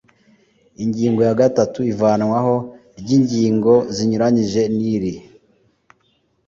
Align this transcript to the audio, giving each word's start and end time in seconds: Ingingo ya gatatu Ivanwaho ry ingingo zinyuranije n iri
Ingingo 0.83 1.21
ya 1.27 1.37
gatatu 1.41 1.79
Ivanwaho 1.91 2.55
ry 2.99 3.09
ingingo 3.17 3.73
zinyuranije 3.95 4.61
n 4.75 4.77
iri 4.93 5.13